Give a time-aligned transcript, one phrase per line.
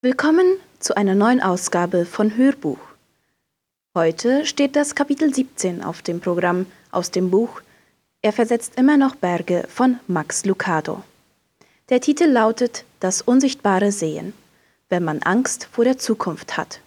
[0.00, 2.78] Willkommen zu einer neuen Ausgabe von Hörbuch.
[3.96, 7.62] Heute steht das Kapitel 17 auf dem Programm aus dem Buch
[8.22, 11.02] Er versetzt immer noch Berge von Max Lucado.
[11.88, 14.34] Der Titel lautet Das unsichtbare Sehen,
[14.88, 16.78] wenn man Angst vor der Zukunft hat.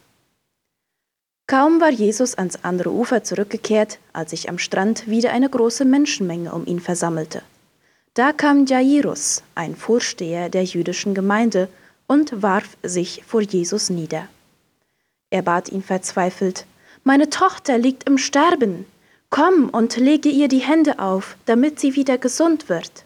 [1.47, 6.53] Kaum war Jesus ans andere Ufer zurückgekehrt, als sich am Strand wieder eine große Menschenmenge
[6.53, 7.41] um ihn versammelte.
[8.13, 11.67] Da kam Jairus, ein Vorsteher der jüdischen Gemeinde,
[12.11, 14.27] und warf sich vor Jesus nieder.
[15.29, 16.65] Er bat ihn verzweifelt,
[17.05, 18.85] Meine Tochter liegt im Sterben,
[19.29, 23.05] komm und lege ihr die Hände auf, damit sie wieder gesund wird.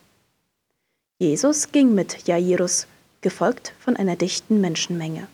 [1.20, 2.88] Jesus ging mit Jairus,
[3.22, 5.28] gefolgt von einer dichten Menschenmenge.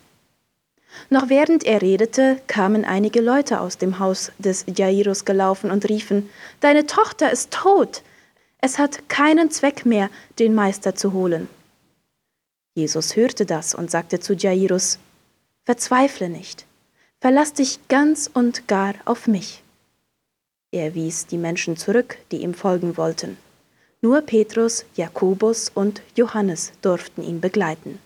[1.09, 6.29] Noch während er redete, kamen einige Leute aus dem Haus des Jairus gelaufen und riefen,
[6.59, 8.01] Deine Tochter ist tot.
[8.57, 10.09] Es hat keinen Zweck mehr,
[10.40, 11.48] den Meister zu holen.
[12.74, 14.98] Jesus hörte das und sagte zu Jairus,
[15.66, 16.66] Verzweifle nicht,
[17.20, 19.62] verlass dich ganz und gar auf mich.
[20.72, 23.38] Er wies die Menschen zurück, die ihm folgen wollten.
[24.02, 27.99] Nur Petrus, Jakobus und Johannes durften ihn begleiten.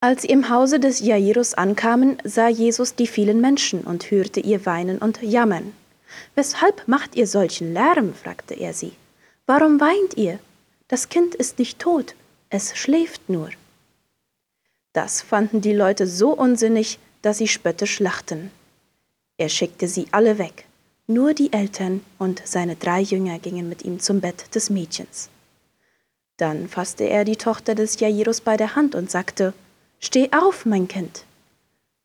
[0.00, 4.66] Als sie im Hause des Jairus ankamen, sah Jesus die vielen Menschen und hörte ihr
[4.66, 5.72] weinen und jammern.
[6.34, 8.12] Weshalb macht ihr solchen Lärm?
[8.12, 8.92] fragte er sie.
[9.46, 10.38] Warum weint ihr?
[10.88, 12.14] Das Kind ist nicht tot,
[12.50, 13.50] es schläft nur.
[14.92, 18.50] Das fanden die Leute so unsinnig, dass sie spöttisch lachten.
[19.38, 20.66] Er schickte sie alle weg.
[21.06, 25.30] Nur die Eltern und seine drei Jünger gingen mit ihm zum Bett des Mädchens.
[26.36, 29.52] Dann fasste er die Tochter des Jairus bei der Hand und sagte,
[29.98, 31.24] Steh auf, mein Kind.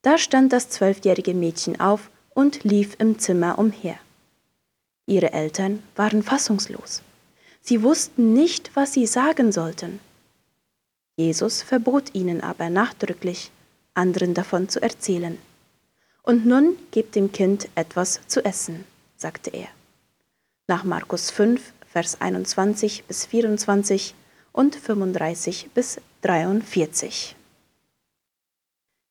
[0.02, 3.98] Da stand das zwölfjährige Mädchen auf und lief im Zimmer umher.
[5.08, 7.02] Ihre Eltern waren fassungslos.
[7.68, 10.00] Sie wussten nicht, was sie sagen sollten.
[11.18, 13.52] Jesus verbot ihnen aber nachdrücklich,
[13.94, 15.38] anderen davon zu erzählen.
[16.24, 18.86] Und nun gebt dem Kind etwas zu essen,
[19.18, 19.68] sagte er.
[20.68, 24.16] Nach Markus 5, Vers 21 bis 24
[24.54, 27.36] und 35 bis 43.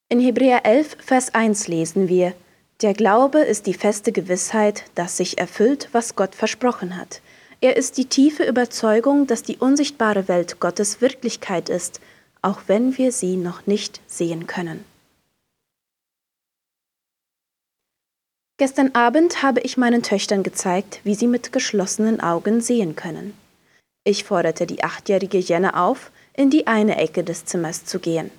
[0.09, 2.33] In Hebräer 11, Vers 1 lesen wir,
[2.81, 7.21] Der Glaube ist die feste Gewissheit, dass sich erfüllt, was Gott versprochen hat.
[7.61, 12.01] Er ist die tiefe Überzeugung, dass die unsichtbare Welt Gottes Wirklichkeit ist,
[12.43, 14.85] auch wenn wir sie noch nicht sehen können.
[18.59, 23.35] Gestern Abend habe ich meinen Töchtern gezeigt, wie sie mit geschlossenen Augen sehen können.
[24.05, 28.31] Ich forderte die achtjährige Jenna auf, in die eine Ecke des Zimmers zu gehen.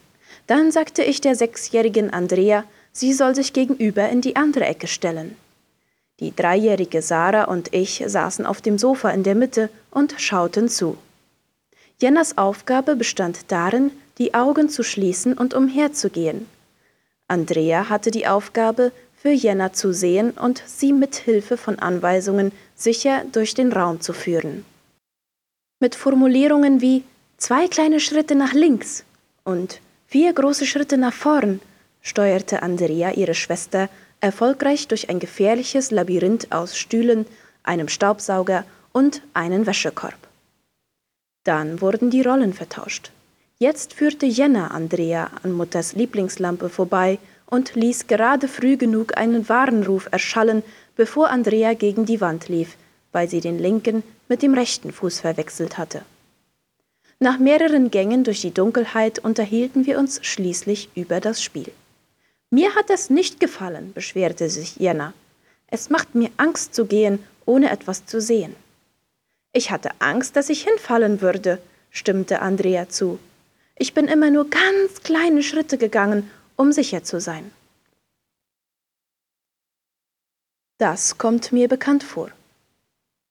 [0.47, 2.63] Dann sagte ich der sechsjährigen Andrea,
[2.94, 5.35] sie soll sich gegenüber in die andere Ecke stellen.
[6.19, 10.97] Die dreijährige Sarah und ich saßen auf dem Sofa in der Mitte und schauten zu.
[12.00, 16.47] Jennas Aufgabe bestand darin, die Augen zu schließen und umherzugehen.
[17.27, 23.23] Andrea hatte die Aufgabe, für Jenna zu sehen und sie mit Hilfe von Anweisungen sicher
[23.31, 24.63] durch den Raum zu führen.
[25.79, 27.03] Mit Formulierungen wie
[27.38, 29.03] zwei kleine Schritte nach links
[29.44, 31.59] und vier große Schritte nach vorn
[32.01, 33.89] steuerte Andrea ihre Schwester
[34.22, 37.25] erfolgreich durch ein gefährliches Labyrinth aus Stühlen,
[37.63, 40.17] einem Staubsauger und einen Wäschekorb.
[41.44, 43.11] Dann wurden die Rollen vertauscht.
[43.59, 50.07] Jetzt führte Jenna Andrea an Mutters Lieblingslampe vorbei und ließ gerade früh genug einen Warnruf
[50.11, 50.63] erschallen,
[50.95, 52.75] bevor Andrea gegen die Wand lief,
[53.11, 56.01] weil sie den linken mit dem rechten Fuß verwechselt hatte.
[57.19, 61.72] Nach mehreren Gängen durch die Dunkelheit unterhielten wir uns schließlich über das Spiel.
[62.49, 65.13] Mir hat es nicht gefallen, beschwerte sich Jenna.
[65.67, 68.55] Es macht mir Angst zu gehen, ohne etwas zu sehen.
[69.51, 71.59] Ich hatte Angst, dass ich hinfallen würde,
[71.91, 73.19] stimmte Andrea zu.
[73.75, 77.51] Ich bin immer nur ganz kleine Schritte gegangen, um sicher zu sein.
[80.77, 82.29] Das kommt mir bekannt vor.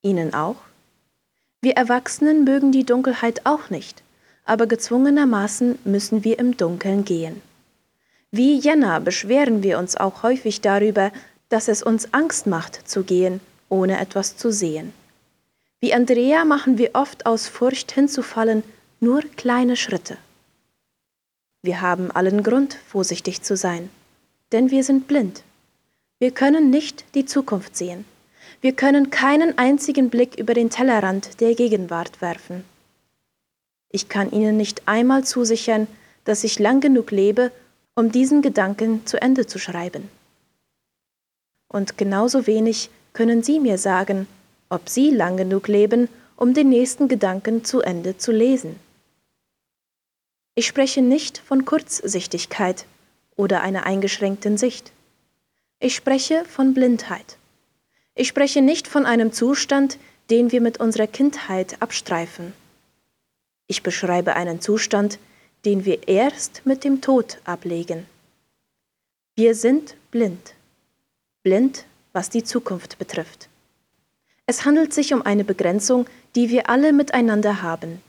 [0.02, 0.56] Ihnen auch?
[1.62, 4.02] Wir Erwachsenen mögen die Dunkelheit auch nicht,
[4.44, 7.40] aber gezwungenermaßen müssen wir im Dunkeln gehen.
[8.36, 11.10] Wie Jenna beschweren wir uns auch häufig darüber,
[11.48, 13.40] dass es uns Angst macht zu gehen,
[13.70, 14.92] ohne etwas zu sehen.
[15.80, 18.62] Wie Andrea machen wir oft aus Furcht hinzufallen
[19.00, 20.18] nur kleine Schritte.
[21.62, 23.88] Wir haben allen Grund, vorsichtig zu sein,
[24.52, 25.42] denn wir sind blind.
[26.18, 28.04] Wir können nicht die Zukunft sehen.
[28.60, 32.66] Wir können keinen einzigen Blick über den Tellerrand der Gegenwart werfen.
[33.90, 35.86] Ich kann Ihnen nicht einmal zusichern,
[36.24, 37.50] dass ich lang genug lebe,
[37.96, 40.08] um diesen Gedanken zu Ende zu schreiben.
[41.66, 44.28] Und genauso wenig können Sie mir sagen,
[44.69, 48.78] ob Sie lang genug leben, um den nächsten Gedanken zu Ende zu lesen.
[50.54, 52.87] Ich spreche nicht von Kurzsichtigkeit
[53.34, 54.93] oder einer eingeschränkten Sicht.
[55.81, 57.37] Ich spreche von Blindheit.
[58.14, 59.98] Ich spreche nicht von einem Zustand,
[60.31, 62.52] den wir mit unserer Kindheit abstreifen.
[63.66, 65.19] Ich beschreibe einen Zustand,
[65.66, 68.06] den wir erst mit dem Tod ablegen.
[69.34, 70.54] Wir sind blind.
[71.42, 73.48] Blind, was die Zukunft betrifft.
[74.46, 78.00] Es handelt sich um eine Begrenzung, die wir alle miteinander haben.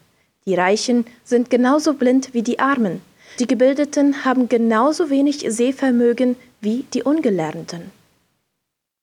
[0.45, 3.01] Die Reichen sind genauso blind wie die Armen.
[3.39, 7.92] Die Gebildeten haben genauso wenig Sehvermögen wie die Ungelernten.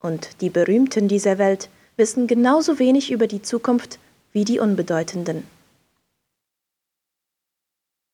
[0.00, 3.98] Und die Berühmten dieser Welt wissen genauso wenig über die Zukunft
[4.32, 5.44] wie die Unbedeutenden.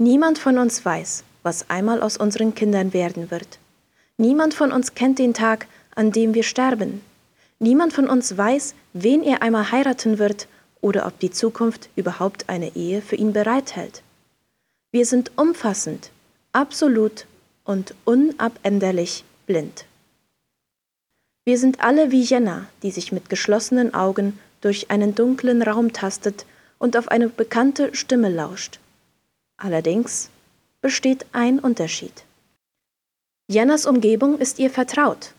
[0.02, 3.58] Niemand von uns weiß, was einmal aus unseren Kindern werden wird.
[4.16, 7.02] Niemand von uns kennt den Tag, an dem wir sterben.
[7.58, 10.48] Niemand von uns weiß, wen er einmal heiraten wird
[10.80, 14.00] oder ob die Zukunft überhaupt eine Ehe für ihn bereithält.
[14.90, 16.12] Wir sind umfassend,
[16.54, 17.26] absolut
[17.64, 19.84] und unabänderlich blind.
[21.44, 26.46] Wir sind alle wie Jenna, die sich mit geschlossenen Augen durch einen dunklen Raum tastet
[26.78, 28.80] und auf eine bekannte Stimme lauscht.
[29.60, 30.30] Allerdings
[30.80, 32.24] besteht ein Unterschied.
[33.46, 35.34] Jennas Umgebung ist ihr vertraut.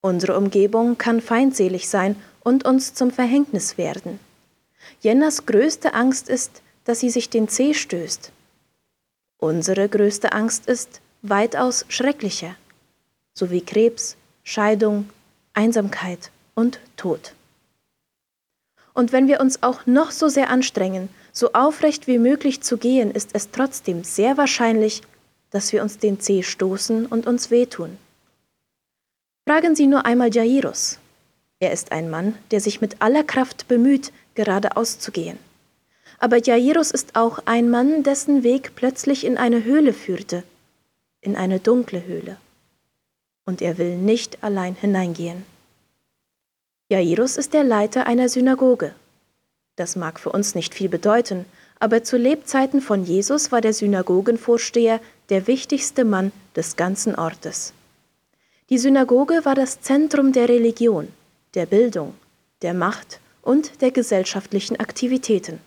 [0.00, 4.18] Unsere Umgebung kann feindselig sein und uns zum Verhängnis werden.
[5.00, 8.32] Jennas größte Angst ist, dass sie sich den Zeh stößt.
[9.38, 12.56] Unsere größte Angst ist weitaus schrecklicher,
[13.32, 15.08] sowie Krebs, Scheidung,
[15.54, 17.34] Einsamkeit und Tod.
[18.92, 23.10] Und wenn wir uns auch noch so sehr anstrengen, so aufrecht wie möglich zu gehen,
[23.10, 25.02] ist es trotzdem sehr wahrscheinlich,
[25.50, 27.98] dass wir uns den Zeh stoßen und uns wehtun.
[29.48, 30.98] Fragen Sie nur einmal Jairus.
[31.58, 35.38] Er ist ein Mann, der sich mit aller Kraft bemüht, geradeaus zu gehen.
[36.18, 40.44] Aber Jairus ist auch ein Mann, dessen Weg plötzlich in eine Höhle führte,
[41.20, 42.36] in eine dunkle Höhle.
[43.44, 45.44] Und er will nicht allein hineingehen.
[46.90, 48.94] Jairus ist der Leiter einer Synagoge.
[49.76, 51.46] Das mag für uns nicht viel bedeuten,
[51.78, 55.00] aber zu Lebzeiten von Jesus war der Synagogenvorsteher
[55.30, 57.72] der wichtigste Mann des ganzen Ortes.
[58.68, 61.08] Die Synagoge war das Zentrum der Religion,
[61.54, 62.14] der Bildung,
[62.62, 65.58] der Macht und der gesellschaftlichen Aktivitäten.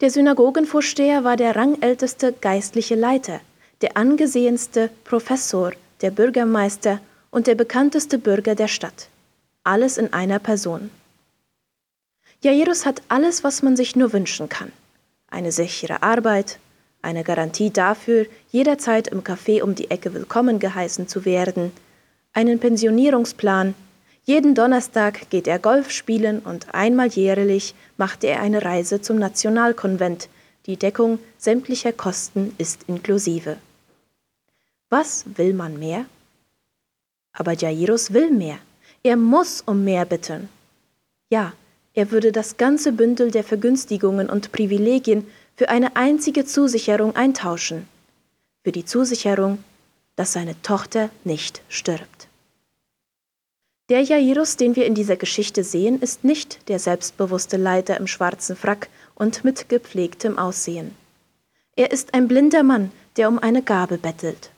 [0.00, 3.40] Der Synagogenvorsteher war der rangälteste geistliche Leiter,
[3.80, 9.08] der angesehenste Professor, der Bürgermeister und der bekannteste Bürger der Stadt.
[9.62, 10.90] Alles in einer Person.
[12.44, 14.70] Jairus hat alles, was man sich nur wünschen kann.
[15.30, 16.58] Eine sichere Arbeit,
[17.00, 21.72] eine Garantie dafür, jederzeit im Café um die Ecke willkommen geheißen zu werden,
[22.34, 23.74] einen Pensionierungsplan,
[24.24, 30.28] jeden Donnerstag geht er Golf spielen und einmal jährlich macht er eine Reise zum Nationalkonvent.
[30.66, 33.56] Die Deckung sämtlicher Kosten ist inklusive.
[34.90, 36.04] Was will man mehr?
[37.32, 38.58] Aber Jairus will mehr.
[39.02, 40.50] Er muss um mehr bitten.
[41.30, 41.54] Ja,
[41.94, 45.26] er würde das ganze Bündel der Vergünstigungen und Privilegien
[45.56, 47.88] für eine einzige Zusicherung eintauschen,
[48.64, 49.62] für die Zusicherung,
[50.16, 52.28] dass seine Tochter nicht stirbt.
[53.90, 58.56] Der Jairus, den wir in dieser Geschichte sehen, ist nicht der selbstbewusste Leiter im schwarzen
[58.56, 60.96] Frack und mit gepflegtem Aussehen.
[61.76, 64.50] Er ist ein blinder Mann, der um eine Gabe bettelt.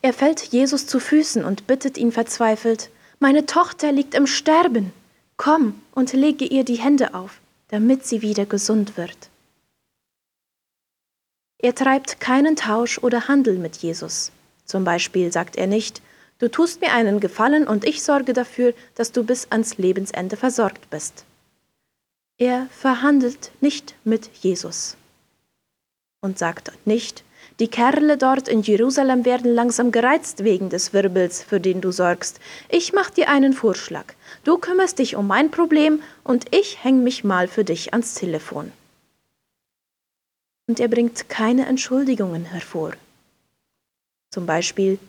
[0.00, 4.92] Er fällt Jesus zu Füßen und bittet ihn verzweifelt, Meine Tochter liegt im Sterben,
[5.38, 9.30] Komm und lege ihr die Hände auf, damit sie wieder gesund wird.
[11.58, 14.32] Er treibt keinen Tausch oder Handel mit Jesus.
[14.64, 16.02] Zum Beispiel sagt er nicht,
[16.38, 20.90] du tust mir einen Gefallen und ich sorge dafür, dass du bis ans Lebensende versorgt
[20.90, 21.24] bist.
[22.36, 24.96] Er verhandelt nicht mit Jesus
[26.20, 27.24] und sagt nicht,
[27.60, 32.38] die Kerle dort in Jerusalem werden langsam gereizt wegen des Wirbels, für den du sorgst.
[32.68, 34.14] Ich mach dir einen Vorschlag.
[34.44, 38.70] Du kümmerst dich um mein Problem und ich häng mich mal für dich ans Telefon.
[40.68, 42.92] Und er bringt keine Entschuldigungen hervor.
[44.30, 45.00] Zum Beispiel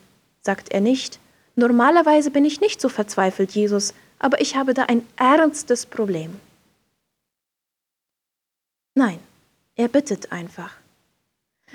[0.42, 1.20] sagt er nicht,
[1.54, 6.40] normalerweise bin ich nicht so verzweifelt, Jesus, aber ich habe da ein ernstes Problem.
[8.94, 9.20] Nein,
[9.76, 10.79] er bittet einfach.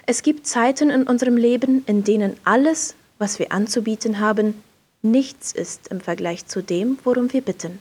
[0.06, 4.64] Es gibt Zeiten in unserem Leben, in denen alles, was wir anzubieten haben,
[5.02, 7.80] nichts ist im Vergleich zu dem, worum wir bitten.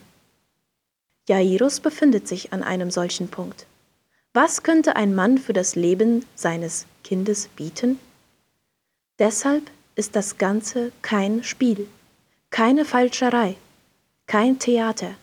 [1.27, 3.65] Jairus befindet sich an einem solchen Punkt.
[4.33, 7.99] Was könnte ein Mann für das Leben seines Kindes bieten?
[9.17, 11.87] Deshalb ist das Ganze kein Spiel,
[12.49, 13.55] keine Falscherei,
[14.27, 15.15] kein Theater.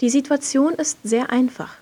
[0.00, 1.76] Die Situation ist sehr einfach.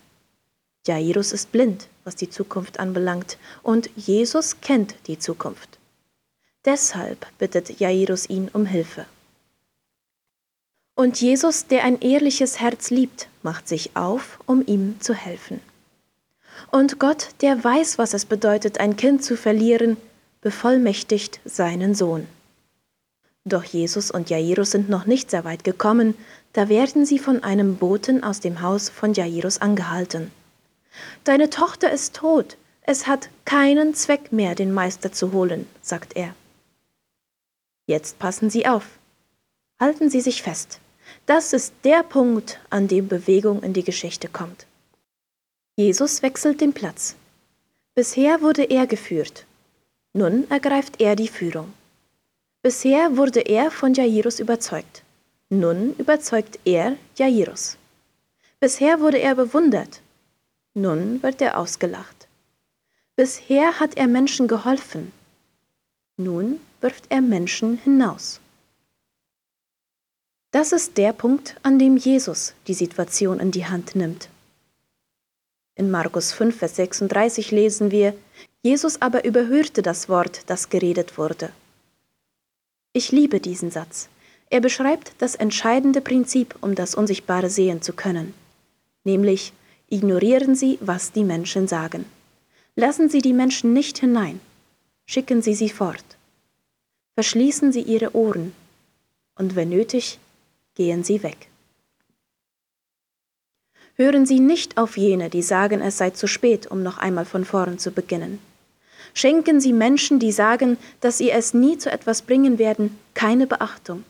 [0.87, 5.78] Jairus ist blind was die Zukunft anbelangt, und Jesus kennt die Zukunft.
[6.64, 9.06] Deshalb bittet Jairus ihn um Hilfe.
[10.94, 15.61] Und Jesus, der ein ehrliches Herz liebt, macht sich auf, um ihm zu helfen.
[16.71, 19.97] Und Gott, der weiß, was es bedeutet, ein Kind zu verlieren,
[20.42, 22.26] bevollmächtigt seinen Sohn.
[23.44, 26.14] Doch Jesus und Jairus sind noch nicht sehr weit gekommen,
[26.52, 30.30] da werden sie von einem Boten aus dem Haus von Jairus angehalten.
[31.25, 36.35] Deine Tochter ist tot, es hat keinen Zweck mehr, den Meister zu holen, sagt er.
[37.87, 38.85] Jetzt passen Sie auf.
[39.81, 40.81] Halten Sie sich fest.
[41.27, 44.67] Das ist der Punkt, an dem Bewegung in die Geschichte kommt.
[45.77, 47.17] Jesus wechselt den Platz.
[47.95, 49.47] Bisher wurde er geführt.
[50.13, 51.73] Nun ergreift er die Führung.
[52.63, 55.03] Bisher wurde er von Jairus überzeugt.
[55.49, 57.77] Nun überzeugt er Jairus.
[58.61, 60.01] Bisher wurde er bewundert.
[60.75, 62.29] Nun wird er ausgelacht.
[63.17, 65.12] Bisher hat er Menschen geholfen.
[66.17, 68.41] Nun wirft er Menschen hinaus.
[70.50, 74.29] Das ist der Punkt, an dem Jesus die Situation in die Hand nimmt.
[75.75, 78.14] In Markus 5, Vers 36 lesen wir,
[78.62, 81.50] Jesus aber überhörte das Wort, das geredet wurde.
[82.93, 84.09] Ich liebe diesen Satz.
[84.50, 88.35] Er beschreibt das entscheidende Prinzip, um das Unsichtbare sehen zu können,
[89.05, 89.55] nämlich
[89.93, 92.07] ignorieren Sie, was die Menschen sagen.
[92.75, 94.41] Lassen Sie die Menschen nicht hinein,
[95.05, 96.05] schicken Sie sie fort.
[97.15, 98.55] Verschließen Sie Ihre Ohren
[99.37, 100.19] und wenn nötig,
[100.75, 101.49] gehen Sie weg.
[103.97, 107.45] Hören Sie nicht auf jene, die sagen, es sei zu spät, um noch einmal von
[107.45, 108.39] vorn zu beginnen.
[109.13, 114.05] Schenken Sie Menschen, die sagen, dass Sie es nie zu etwas bringen werden, keine Beachtung.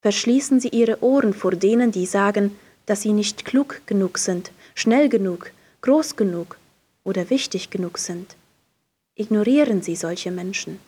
[0.00, 5.08] Verschließen Sie Ihre Ohren vor denen, die sagen, dass Sie nicht klug genug sind, schnell
[5.08, 5.50] genug,
[5.82, 6.56] groß genug
[7.04, 8.36] oder wichtig genug sind.
[9.14, 10.78] Ignorieren Sie solche Menschen.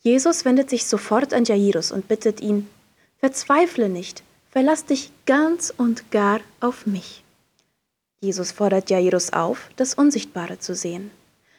[0.00, 2.68] Jesus wendet sich sofort an Jairus und bittet ihn,
[3.18, 7.22] Verzweifle nicht, verlass dich ganz und gar auf mich.
[8.20, 11.10] Jesus fordert Jairus auf, das Unsichtbare zu sehen.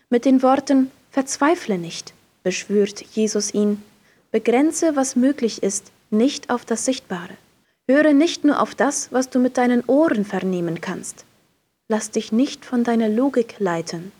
[0.09, 2.13] Mit den Worten Verzweifle nicht,
[2.43, 3.81] beschwört Jesus ihn,
[4.31, 7.35] begrenze, was möglich ist, nicht auf das Sichtbare.
[7.87, 11.25] Höre nicht nur auf das, was du mit deinen Ohren vernehmen kannst.
[11.89, 14.13] Lass dich nicht von deiner Logik leiten.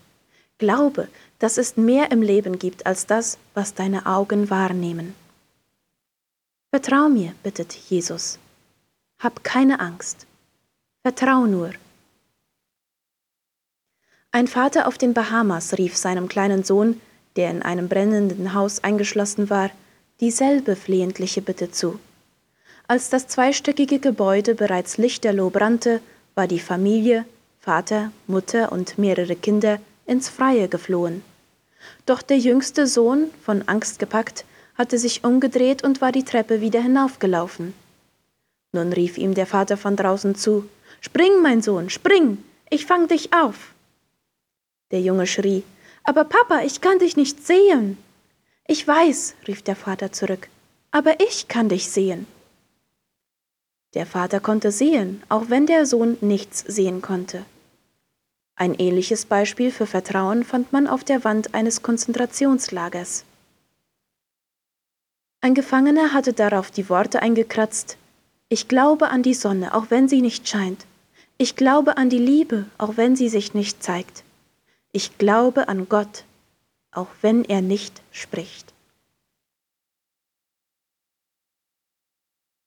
[0.58, 5.14] Glaube, dass es mehr im Leben gibt als das, was deine Augen wahrnehmen.
[6.70, 8.38] Vertrau mir, bittet Jesus.
[9.18, 10.26] Hab keine Angst.
[11.02, 11.70] Vertrau nur.
[14.30, 17.00] Ein Vater auf den Bahamas rief seinem kleinen Sohn,
[17.36, 19.70] der in einem brennenden Haus eingeschlossen war,
[20.20, 21.98] dieselbe flehentliche Bitte zu.
[22.86, 26.00] Als das zweistöckige Gebäude bereits lichterloh brannte,
[26.34, 27.24] war die Familie,
[27.60, 31.22] Vater, Mutter und mehrere Kinder ins Freie geflohen.
[32.04, 36.82] Doch der jüngste Sohn, von Angst gepackt, hatte sich umgedreht und war die Treppe wieder
[36.82, 37.72] hinaufgelaufen.
[38.72, 40.68] Nun rief ihm der Vater von draußen zu
[41.00, 43.72] Spring, mein Sohn, spring, ich fang dich auf.
[44.90, 45.62] Der Junge schrie
[46.02, 47.96] Aber Papa, ich kann dich nicht sehen.
[48.66, 50.48] Ich weiß, rief der Vater zurück,
[50.90, 52.26] aber ich kann dich sehen.
[53.94, 57.44] Der Vater konnte sehen, auch wenn der Sohn nichts sehen konnte.
[58.56, 63.24] Ein ähnliches Beispiel für Vertrauen fand man auf der Wand eines Konzentrationslagers.
[65.40, 67.96] Ein Gefangener hatte darauf die Worte eingekratzt
[68.48, 70.86] Ich glaube an die Sonne, auch wenn sie nicht scheint.
[71.38, 74.24] Ich glaube an die Liebe, auch wenn sie sich nicht zeigt.
[74.92, 76.24] Ich glaube an Gott,
[76.92, 78.73] auch wenn er nicht spricht.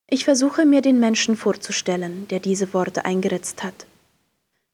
[0.10, 3.86] Ich versuche mir den Menschen vorzustellen, der diese Worte eingeritzt hat.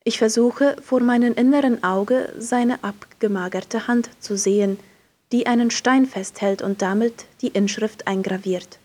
[0.04, 4.78] Ich versuche vor meinem inneren Auge seine abgemagerte Hand zu sehen,
[5.32, 8.78] die einen Stein festhält und damit die Inschrift eingraviert.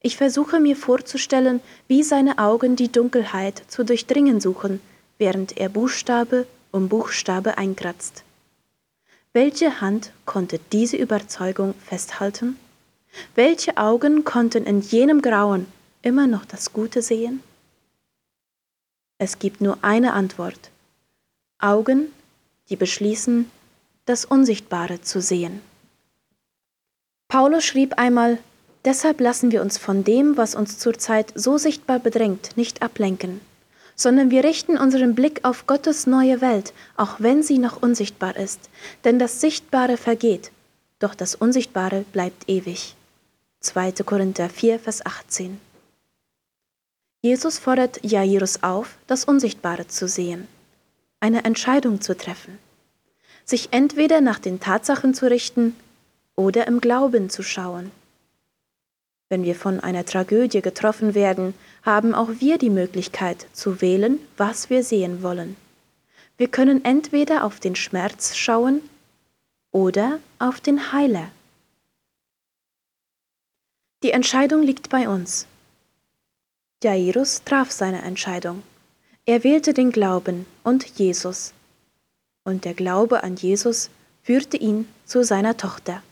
[0.00, 4.80] Ich versuche mir vorzustellen, wie seine Augen die Dunkelheit zu durchdringen suchen,
[5.18, 8.24] während er Buchstabe um Buchstabe einkratzt.
[9.32, 12.56] Welche Hand konnte diese Überzeugung festhalten?
[13.34, 15.66] Welche Augen konnten in jenem Grauen
[16.02, 17.42] immer noch das Gute sehen?
[19.18, 20.70] Es gibt nur eine Antwort.
[21.58, 22.12] Augen,
[22.68, 23.50] die beschließen,
[24.06, 25.60] das Unsichtbare zu sehen.
[27.28, 28.38] Paulus schrieb einmal,
[28.84, 33.40] deshalb lassen wir uns von dem, was uns zurzeit so sichtbar bedrängt, nicht ablenken,
[33.96, 38.68] sondern wir richten unseren Blick auf Gottes neue Welt, auch wenn sie noch unsichtbar ist,
[39.04, 40.50] denn das Sichtbare vergeht,
[40.98, 42.94] doch das Unsichtbare bleibt ewig.
[43.64, 43.92] 2.
[44.04, 45.60] Korinther 4, Vers 18.
[47.22, 50.46] Jesus fordert Jairus auf, das Unsichtbare zu sehen.
[51.24, 52.58] eine Entscheidung zu treffen,
[53.46, 55.74] sich entweder nach den Tatsachen zu richten
[56.36, 57.90] oder im Glauben zu schauen.
[59.30, 64.68] Wenn wir von einer Tragödie getroffen werden, haben auch wir die Möglichkeit zu wählen, was
[64.68, 65.56] wir sehen wollen.
[66.36, 68.82] Wir können entweder auf den Schmerz schauen
[69.72, 71.28] oder auf den Heiler.
[74.04, 75.46] Die Entscheidung liegt bei uns.
[76.82, 78.62] Jairus traf seine Entscheidung.
[79.24, 81.54] Er wählte den Glauben und Jesus.
[82.44, 83.88] Und der Glaube an Jesus
[84.22, 86.02] führte ihn zu seiner Tochter.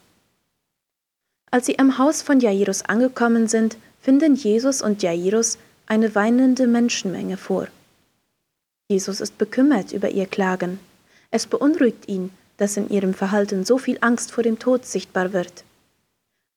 [1.50, 7.36] Als sie am Haus von Jairus angekommen sind, finden Jesus und Jairus eine weinende Menschenmenge
[7.36, 7.68] vor.
[8.88, 10.80] Jesus ist bekümmert über ihr Klagen.
[11.30, 15.64] Es beunruhigt ihn, dass in ihrem Verhalten so viel Angst vor dem Tod sichtbar wird.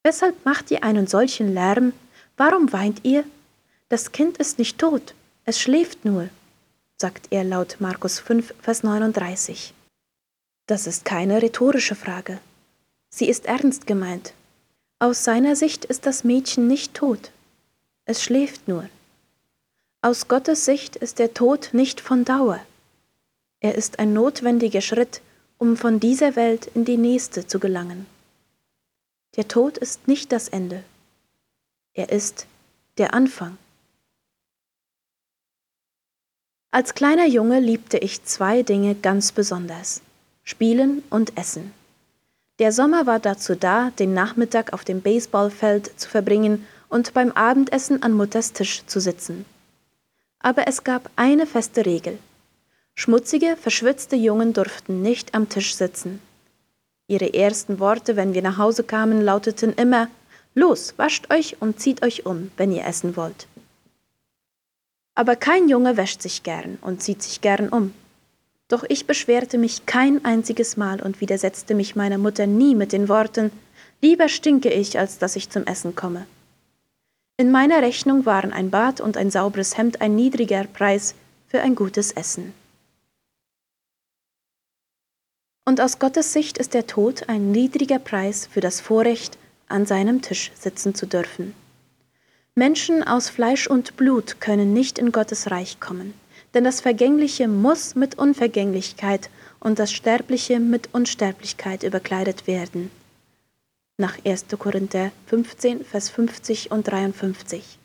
[0.06, 1.92] Weshalb macht ihr einen solchen Lärm?
[2.38, 3.24] Warum weint ihr?
[3.90, 6.30] Das Kind ist nicht tot, es schläft nur,
[6.96, 9.74] sagt er laut Markus 5, Vers 39.
[10.68, 12.40] Das ist keine rhetorische Frage.
[13.10, 14.34] Sie ist ernst gemeint.
[15.00, 17.32] Aus seiner Sicht ist das Mädchen nicht tot.
[18.06, 18.88] Es schläft nur.
[20.04, 22.60] Aus Gottes Sicht ist der Tod nicht von Dauer.
[23.60, 25.22] Er ist ein notwendiger Schritt,
[25.58, 28.06] um von dieser Welt in die nächste zu gelangen.
[29.36, 30.84] Der Tod ist nicht das Ende.
[31.94, 32.48] Er ist
[32.98, 33.58] der Anfang.
[36.72, 40.02] Als kleiner Junge liebte ich zwei Dinge ganz besonders.
[40.44, 41.74] Spielen und Essen.
[42.60, 48.04] Der Sommer war dazu da, den Nachmittag auf dem Baseballfeld zu verbringen und beim Abendessen
[48.04, 49.46] an Mutters Tisch zu sitzen.
[50.40, 52.20] Aber es gab eine feste Regel.
[52.94, 56.22] Schmutzige, verschwitzte Jungen durften nicht am Tisch sitzen.
[57.08, 60.08] Ihre ersten Worte, wenn wir nach Hause kamen, lauteten immer
[60.54, 63.48] Los, wascht euch und zieht euch um, wenn ihr essen wollt.
[65.14, 67.94] Aber kein Junge wäscht sich gern und zieht sich gern um.
[68.68, 73.10] Doch ich beschwerte mich kein einziges Mal und widersetzte mich meiner Mutter nie mit den
[73.10, 73.52] Worten
[74.02, 76.28] Lieber stinke ich, als dass ich zum Essen komme.
[77.38, 81.16] In meiner Rechnung waren ein Bad und ein sauberes Hemd ein niedriger Preis
[81.48, 82.54] für ein gutes Essen.
[85.66, 90.22] Und aus Gottes Sicht ist der Tod ein niedriger Preis für das Vorrecht, an seinem
[90.22, 91.54] Tisch sitzen zu dürfen.
[92.54, 96.14] Menschen aus Fleisch und Blut können nicht in Gottes Reich kommen
[96.56, 102.90] denn das Vergängliche muss mit Unvergänglichkeit und das Sterbliche mit Unsterblichkeit überkleidet werden.
[103.98, 104.46] Nach 1.
[104.58, 107.78] Korinther 15, Vers 50 und 53.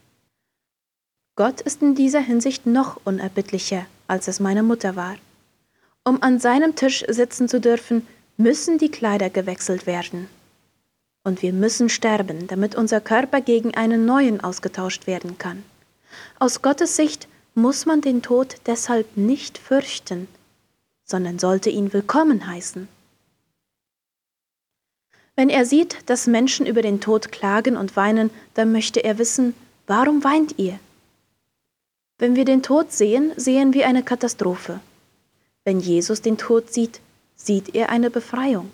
[1.35, 5.16] Gott ist in dieser Hinsicht noch unerbittlicher, als es meine Mutter war.
[6.05, 10.29] Um an seinem Tisch sitzen zu dürfen, müssen die Kleider gewechselt werden.
[11.25, 15.63] Und wir müssen sterben, damit unser Körper gegen einen neuen ausgetauscht werden kann.
[16.39, 20.29] Aus Gottes Sicht muss man den Tod deshalb nicht fürchten,
[21.05, 22.89] sondern sollte ihn willkommen heißen.
[25.37, 29.55] Wenn er sieht, dass Menschen über den Tod klagen und weinen, dann möchte er wissen,
[29.87, 30.79] warum weint ihr?
[32.19, 34.81] Wenn wir den Tod sehen, sehen wir eine Katastrophe.
[35.64, 37.01] Wenn Jesus den Tod sieht,
[37.37, 38.70] sieht er eine Befreiung.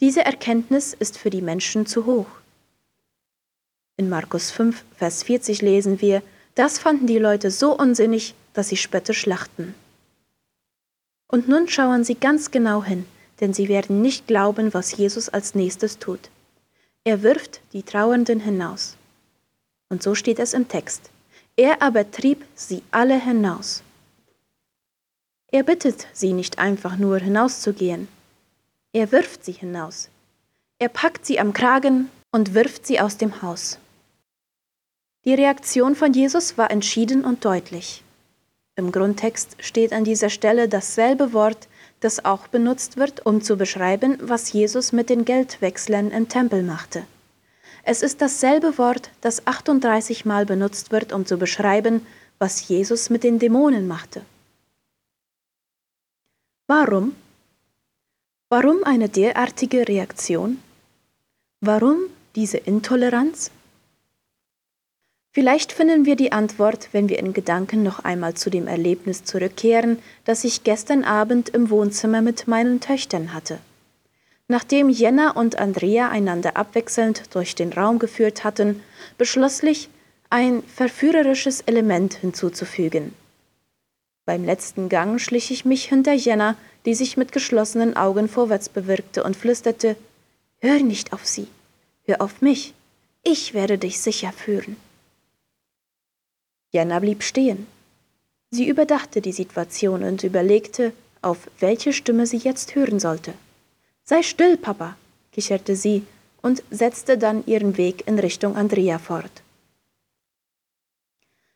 [0.00, 2.26] Diese Erkenntnis ist für die Menschen zu hoch.
[3.96, 6.22] In Markus 5, Vers 40 lesen wir,
[6.56, 9.74] das fanden die Leute so unsinnig, dass sie spöttisch lachten.
[11.28, 13.06] Und nun schauen sie ganz genau hin,
[13.40, 16.30] denn sie werden nicht glauben, was Jesus als nächstes tut.
[17.04, 18.96] Er wirft die Trauernden hinaus.
[19.88, 21.10] Und so steht es im Text.
[21.56, 23.82] Er aber trieb sie alle hinaus.
[25.54, 28.08] Er bittet sie nicht einfach nur hinauszugehen.
[28.92, 30.08] Er wirft sie hinaus.
[30.80, 33.78] Er packt sie am Kragen und wirft sie aus dem Haus.
[35.24, 38.02] Die Reaktion von Jesus war entschieden und deutlich.
[38.74, 41.68] Im Grundtext steht an dieser Stelle dasselbe Wort,
[42.00, 47.04] das auch benutzt wird, um zu beschreiben, was Jesus mit den Geldwechslern im Tempel machte.
[47.84, 52.04] Es ist dasselbe Wort, das 38 Mal benutzt wird, um zu beschreiben,
[52.40, 54.22] was Jesus mit den Dämonen machte.
[56.66, 57.14] Warum?
[58.48, 60.60] Warum eine derartige Reaktion?
[61.60, 61.98] Warum
[62.36, 63.50] diese Intoleranz?
[65.32, 69.98] Vielleicht finden wir die Antwort, wenn wir in Gedanken noch einmal zu dem Erlebnis zurückkehren,
[70.24, 73.58] das ich gestern Abend im Wohnzimmer mit meinen Töchtern hatte.
[74.48, 78.80] Nachdem Jenna und Andrea einander abwechselnd durch den Raum geführt hatten,
[79.18, 79.90] beschloss ich,
[80.30, 83.12] ein verführerisches Element hinzuzufügen.
[84.24, 86.56] Beim letzten Gang schlich ich mich hinter Jenna,
[86.86, 89.96] die sich mit geschlossenen Augen vorwärts bewirkte und flüsterte
[90.60, 91.46] Hör nicht auf sie,
[92.04, 92.72] hör auf mich,
[93.22, 94.76] ich werde dich sicher führen.
[96.70, 97.66] Jenna blieb stehen.
[98.50, 103.34] Sie überdachte die Situation und überlegte, auf welche Stimme sie jetzt hören sollte.
[104.04, 104.96] Sei still, Papa,
[105.32, 106.04] kicherte sie
[106.42, 109.42] und setzte dann ihren Weg in Richtung Andrea fort.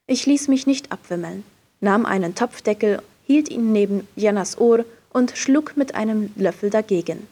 [0.07, 1.45] Ich ließ mich nicht abwimmeln,
[1.81, 7.27] nahm einen Topfdeckel, hielt ihn neben Jennas Ohr und schlug mit einem Löffel dagegen.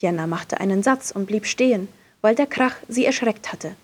[0.00, 1.88] Jenna machte einen Satz und blieb stehen,
[2.20, 3.74] weil der Krach sie erschreckt hatte.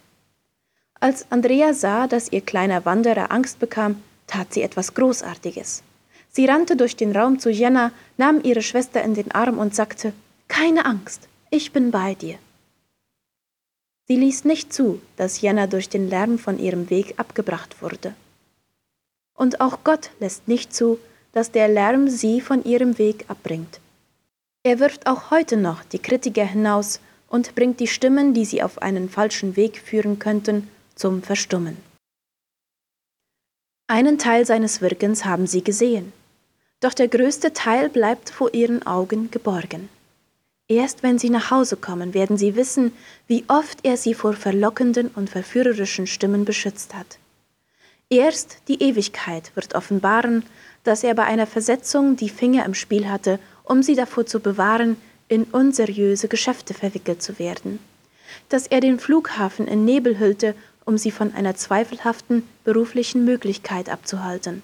[1.01, 5.83] Als Andrea sah, dass ihr kleiner Wanderer Angst bekam, tat sie etwas Großartiges.
[6.31, 10.13] Sie rannte durch den Raum zu Jenna, nahm ihre Schwester in den Arm und sagte,
[10.49, 12.39] Keine Angst, ich bin bei dir.
[14.07, 18.15] Sie ließ nicht zu, dass Jenna durch den Lärm von ihrem Weg abgebracht wurde.
[19.39, 20.99] Und auch Gott lässt nicht zu,
[21.33, 23.81] dass der Lärm sie von ihrem Weg abbringt.
[24.65, 28.83] Er wirft auch heute noch die Kritiker hinaus und bringt die Stimmen, die sie auf
[28.83, 31.77] einen falschen Weg führen könnten, zum Verstummen.
[33.87, 36.13] Einen Teil seines Wirkens haben sie gesehen,
[36.81, 39.89] doch der größte Teil bleibt vor ihren Augen geborgen.
[40.67, 42.93] Erst wenn sie nach Hause kommen, werden sie wissen,
[43.29, 47.19] wie oft er sie vor verlockenden und verführerischen Stimmen beschützt hat.
[48.11, 50.45] Erst die Ewigkeit wird offenbaren,
[50.85, 54.97] dass er bei einer Versetzung die Finger im Spiel hatte, um sie davor zu bewahren,
[55.29, 57.79] in unseriöse Geschäfte verwickelt zu werden.
[58.49, 60.55] Dass er den Flughafen in Nebel hüllte,
[60.87, 64.63] um sie von einer zweifelhaften beruflichen Möglichkeit abzuhalten.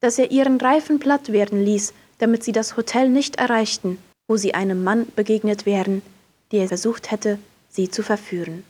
[0.00, 3.96] Dass er ihren Reifen platt werden ließ, damit sie das Hotel nicht erreichten
[4.30, 6.02] wo sie einem Mann begegnet wären,
[6.52, 8.62] der versucht hätte, sie zu verführen.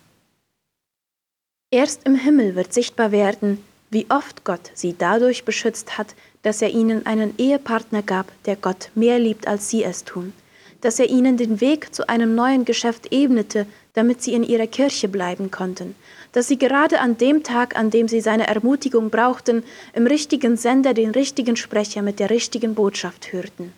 [1.71, 6.71] Erst im Himmel wird sichtbar werden, wie oft Gott sie dadurch beschützt hat, dass er
[6.71, 10.33] ihnen einen Ehepartner gab, der Gott mehr liebt, als sie es tun,
[10.81, 15.09] dass er ihnen den Weg zu einem neuen Geschäft ebnete, damit sie in ihrer Kirche
[15.09, 15.97] bleiben konnten,
[16.33, 20.95] dass sie gerade an dem Tag, an dem sie seine Ermutigung brauchten, im richtigen Sender
[20.95, 23.73] den richtigen Sprecher mit der richtigen Botschaft hörten.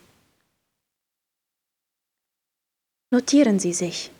[3.10, 4.10] Notieren Sie sich.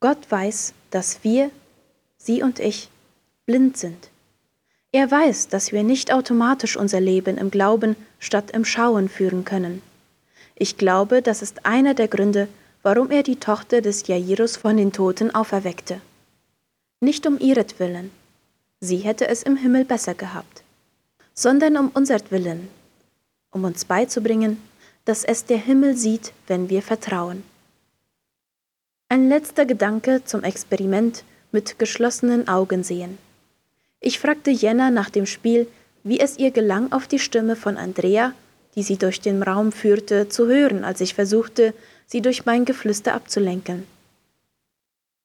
[0.00, 1.50] Gott weiß, dass wir,
[2.18, 2.88] Sie und ich,
[3.46, 4.10] blind sind.
[4.96, 9.82] Er weiß, dass wir nicht automatisch unser Leben im Glauben statt im Schauen führen können.
[10.54, 12.48] Ich glaube, das ist einer der Gründe,
[12.82, 16.00] warum er die Tochter des Jairus von den Toten auferweckte.
[17.00, 18.10] Nicht um ihretwillen,
[18.80, 20.62] sie hätte es im Himmel besser gehabt,
[21.34, 22.66] sondern um unsertwillen,
[23.50, 24.62] um uns beizubringen,
[25.04, 27.42] dass es der Himmel sieht, wenn wir vertrauen.
[29.10, 33.18] Ein letzter Gedanke zum Experiment mit geschlossenen Augen sehen.
[34.06, 35.66] Ich fragte Jenna nach dem Spiel,
[36.04, 38.34] wie es ihr gelang, auf die Stimme von Andrea,
[38.76, 41.74] die sie durch den Raum führte, zu hören, als ich versuchte,
[42.06, 43.84] sie durch mein Geflüster abzulenken.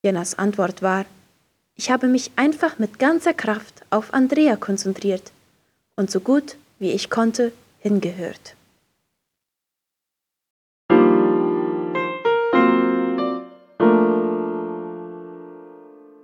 [0.01, 1.05] Jennas Antwort war,
[1.75, 5.31] ich habe mich einfach mit ganzer Kraft auf Andrea konzentriert
[5.95, 8.55] und so gut wie ich konnte hingehört.